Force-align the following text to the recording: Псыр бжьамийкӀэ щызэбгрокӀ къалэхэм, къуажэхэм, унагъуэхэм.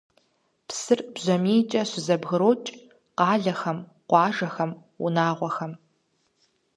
Псыр 0.67 0.99
бжьамийкӀэ 1.15 1.81
щызэбгрокӀ 1.89 2.69
къалэхэм, 3.17 3.77
къуажэхэм, 4.09 4.71
унагъуэхэм. 5.05 5.73